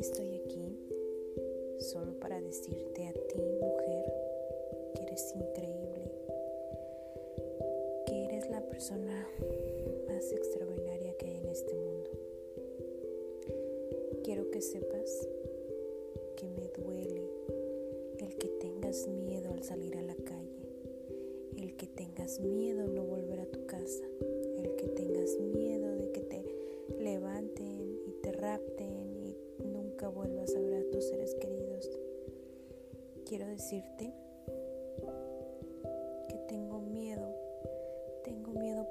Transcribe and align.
Estoy 0.00 0.34
aquí 0.34 0.78
solo 1.78 2.18
para 2.18 2.40
decirte 2.40 3.06
a 3.06 3.12
ti, 3.12 3.38
mujer, 3.60 4.12
que 4.94 5.02
eres 5.02 5.34
increíble, 5.36 6.10
que 8.06 8.24
eres 8.24 8.48
la 8.48 8.66
persona 8.66 9.28
más 10.08 10.32
extraordinaria 10.32 11.12
que 11.18 11.26
hay 11.26 11.36
en 11.36 11.48
este 11.48 11.74
mundo. 11.74 12.10
Quiero 14.24 14.50
que 14.50 14.62
sepas 14.62 15.28
que 16.36 16.48
me 16.48 16.68
duele 16.68 17.30
el 18.20 18.38
que 18.38 18.48
tengas 18.58 19.06
miedo 19.06 19.52
al 19.52 19.62
salir 19.62 19.98
a 19.98 20.02
la 20.02 20.16
calle, 20.16 20.66
el 21.58 21.76
que 21.76 21.86
tengas 21.86 22.40
miedo 22.40 22.89
seres 31.04 31.34
queridos. 31.34 31.90
Quiero 33.26 33.46
decirte 33.46 34.12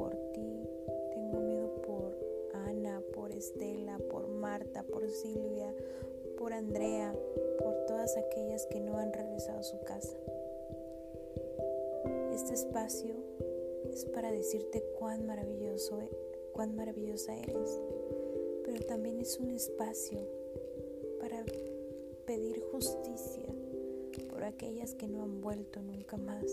por 0.00 0.16
ti, 0.32 0.68
tengo 1.12 1.40
miedo 1.40 1.82
por 1.82 2.16
Ana, 2.54 3.02
por 3.12 3.32
Estela, 3.32 3.98
por 4.10 4.28
Marta, 4.28 4.82
por 4.82 5.08
Silvia, 5.10 5.74
por 6.38 6.52
Andrea, 6.52 7.14
por 7.58 7.74
todas 7.86 8.16
aquellas 8.16 8.66
que 8.66 8.80
no 8.80 8.96
han 8.96 9.12
regresado 9.12 9.58
a 9.58 9.62
su 9.62 9.78
casa. 9.80 10.16
Este 12.32 12.54
espacio 12.54 13.14
es 13.92 14.04
para 14.06 14.30
decirte 14.32 14.82
cuán 14.98 15.26
maravilloso, 15.26 16.00
e, 16.00 16.10
cuán 16.52 16.74
maravillosa 16.74 17.36
eres, 17.36 17.80
pero 18.64 18.84
también 18.86 19.20
es 19.20 19.38
un 19.38 19.50
espacio 19.50 20.20
pedir 22.30 22.62
justicia 22.70 23.42
por 24.28 24.44
aquellas 24.44 24.94
que 24.94 25.08
no 25.08 25.24
han 25.24 25.40
vuelto 25.40 25.82
nunca 25.82 26.16
más. 26.16 26.44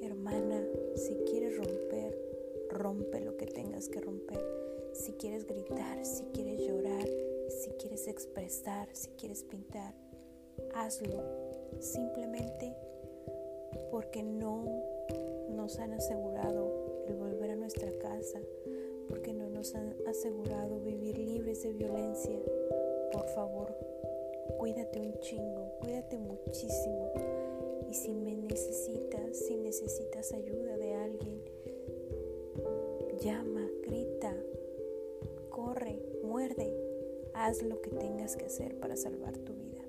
Hermana, 0.00 0.66
si 0.96 1.14
quieres 1.30 1.56
romper, 1.56 2.18
rompe 2.68 3.20
lo 3.20 3.36
que 3.36 3.46
tengas 3.46 3.88
que 3.88 4.00
romper. 4.00 4.44
Si 4.94 5.12
quieres 5.12 5.46
gritar, 5.46 6.04
si 6.04 6.24
quieres 6.34 6.60
llorar, 6.60 7.08
si 7.50 7.70
quieres 7.78 8.08
expresar, 8.08 8.88
si 8.92 9.10
quieres 9.10 9.44
pintar, 9.44 9.94
hazlo. 10.74 11.22
Simplemente 11.78 12.74
porque 13.92 14.24
no 14.24 14.64
nos 15.50 15.78
han 15.78 15.92
asegurado 15.92 17.04
el 17.06 17.14
volver 17.14 17.52
a 17.52 17.56
nuestra 17.56 17.92
casa, 18.00 18.40
porque 19.08 19.32
no 19.32 19.48
nos 19.48 19.72
han 19.76 19.94
asegurado 20.08 20.80
vivir 20.80 21.16
libres 21.16 21.62
de 21.62 21.72
violencia. 21.74 22.40
Chingo, 25.22 25.78
cuídate 25.80 26.18
muchísimo. 26.18 27.12
Y 27.88 27.94
si 27.94 28.12
me 28.12 28.34
necesitas, 28.36 29.36
si 29.36 29.56
necesitas 29.56 30.32
ayuda 30.32 30.76
de 30.76 30.94
alguien, 30.94 31.40
llama, 33.20 33.68
grita, 33.82 34.34
corre, 35.48 36.02
muerde, 36.24 36.74
haz 37.34 37.62
lo 37.62 37.80
que 37.80 37.90
tengas 37.90 38.36
que 38.36 38.46
hacer 38.46 38.78
para 38.78 38.96
salvar 38.96 39.38
tu 39.38 39.54
vida. 39.54 39.82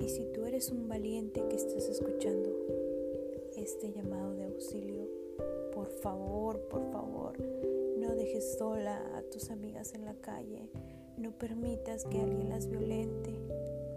Y 0.00 0.08
si 0.08 0.24
tú 0.32 0.46
eres 0.46 0.70
un 0.70 0.88
valiente 0.88 1.44
que 1.48 1.56
estás 1.56 1.86
escuchando 1.88 2.50
este 3.56 3.92
llamado 3.92 4.34
de 4.34 4.44
auxilio, 4.44 5.06
por 5.74 5.90
favor, 5.90 6.60
por 6.68 6.90
favor, 6.90 7.34
no 7.98 8.14
dejes 8.14 8.56
sola 8.56 9.02
a 9.16 9.22
tus 9.22 9.50
amigas 9.50 9.94
en 9.94 10.06
la 10.06 10.14
calle, 10.14 10.70
no 11.18 11.32
permitas 11.32 12.04
que 12.04 12.20
alguien 12.20 12.48
las 12.48 12.68
violente, 12.68 13.34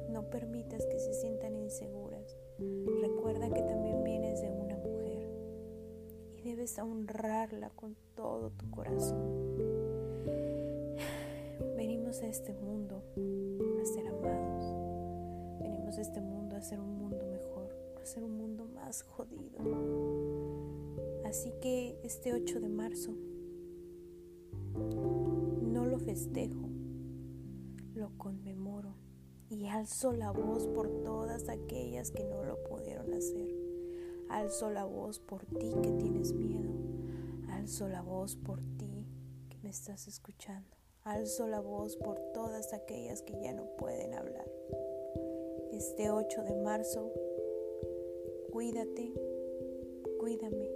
no 0.09 0.29
permitas 0.29 0.85
que 0.85 0.99
se 0.99 1.13
sientan 1.13 1.55
inseguras. 1.55 2.37
Recuerda 3.01 3.49
que 3.49 3.61
también 3.61 4.03
vienes 4.03 4.41
de 4.41 4.51
una 4.51 4.77
mujer 4.77 5.29
y 6.37 6.41
debes 6.43 6.77
honrarla 6.79 7.69
con 7.71 7.95
todo 8.15 8.51
tu 8.51 8.69
corazón. 8.71 9.19
Venimos 11.75 12.21
a 12.21 12.27
este 12.27 12.53
mundo 12.53 13.03
a 13.81 13.85
ser 13.85 14.07
amados. 14.07 15.61
Venimos 15.61 15.97
a 15.97 16.01
este 16.01 16.21
mundo 16.21 16.55
a 16.55 16.61
ser 16.61 16.79
un 16.79 16.97
mundo 16.97 17.25
mejor, 17.27 17.75
a 18.01 18.05
ser 18.05 18.23
un 18.23 18.37
mundo 18.37 18.65
más 18.65 19.03
jodido. 19.03 19.59
Así 21.25 21.53
que 21.61 21.99
este 22.03 22.33
8 22.33 22.59
de 22.59 22.69
marzo 22.69 23.13
no 25.61 25.85
lo 25.85 25.97
festejo, 25.99 26.70
lo 27.93 28.17
conmemoro 28.17 28.95
y 29.49 29.67
alzo 29.67 30.13
la 30.13 30.31
voz 30.31 30.67
por 30.67 30.89
todas 31.03 31.49
aquellas 31.49 32.11
que 32.11 32.23
no 32.23 32.43
lo 32.43 32.63
pudieron 32.63 33.13
hacer. 33.13 33.53
Alzo 34.29 34.69
la 34.69 34.85
voz 34.85 35.19
por 35.19 35.45
ti 35.45 35.73
que 35.83 35.91
tienes 35.91 36.31
miedo. 36.31 36.71
Alzo 37.49 37.89
la 37.89 38.01
voz 38.01 38.37
por 38.37 38.61
ti 38.77 39.05
que 39.49 39.57
me 39.61 39.69
estás 39.69 40.07
escuchando. 40.07 40.69
Alzo 41.03 41.47
la 41.47 41.59
voz 41.59 41.97
por 41.97 42.17
todas 42.33 42.73
aquellas 42.73 43.21
que 43.23 43.41
ya 43.41 43.53
no 43.53 43.65
pueden 43.77 44.13
hablar. 44.13 44.49
Este 45.73 46.11
8 46.11 46.43
de 46.43 46.55
marzo, 46.55 47.11
cuídate, 48.51 49.13
cuídame. 50.17 50.69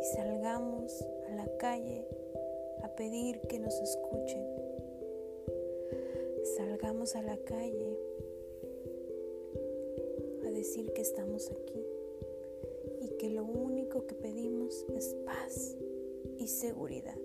Y 0.00 0.04
salgamos 0.16 1.06
a 1.28 1.34
la 1.34 1.56
calle 1.58 2.08
a 2.82 2.88
pedir 2.96 3.40
que 3.42 3.60
nos 3.60 3.78
escuchen 3.80 4.61
salgamos 6.82 7.14
a 7.14 7.22
la 7.22 7.36
calle 7.36 7.96
a 10.44 10.50
decir 10.50 10.92
que 10.92 11.00
estamos 11.00 11.48
aquí 11.48 11.80
y 13.02 13.16
que 13.18 13.30
lo 13.30 13.44
único 13.44 14.04
que 14.06 14.16
pedimos 14.16 14.84
es 14.96 15.14
paz 15.24 15.76
y 16.38 16.48
seguridad. 16.48 17.16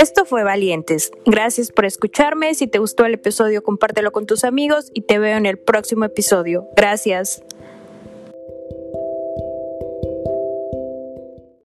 Esto 0.00 0.24
fue 0.24 0.44
Valientes. 0.44 1.10
Gracias 1.26 1.72
por 1.72 1.84
escucharme. 1.84 2.54
Si 2.54 2.66
te 2.68 2.78
gustó 2.78 3.04
el 3.04 3.14
episodio, 3.14 3.62
compártelo 3.62 4.12
con 4.12 4.24
tus 4.24 4.44
amigos 4.44 4.90
y 4.94 5.02
te 5.02 5.18
veo 5.18 5.36
en 5.36 5.44
el 5.44 5.58
próximo 5.58 6.06
episodio. 6.06 6.68
Gracias. 6.74 7.42